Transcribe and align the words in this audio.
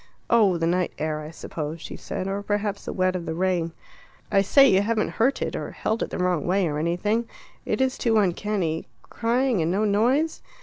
"Oh, 0.31 0.57
the 0.57 0.65
night 0.65 0.93
air, 0.97 1.19
I 1.21 1.29
suppose," 1.29 1.79
she 1.79 1.95
said, 1.95 2.27
"or 2.27 2.41
perhaps 2.41 2.85
the 2.85 2.91
wet 2.91 3.15
of 3.15 3.27
the 3.27 3.35
rain." 3.35 3.71
"I 4.31 4.41
say, 4.41 4.67
you 4.67 4.81
haven't 4.81 5.09
hurt 5.21 5.43
it, 5.43 5.55
or 5.55 5.69
held 5.69 6.01
it 6.01 6.09
the 6.09 6.17
wrong 6.17 6.47
way, 6.47 6.67
or 6.67 6.79
anything; 6.79 7.29
it 7.67 7.79
is 7.81 7.99
too 7.99 8.17
uncanny 8.17 8.87
crying 9.11 9.61
and 9.61 9.69
no 9.69 9.85
noise. 9.85 10.41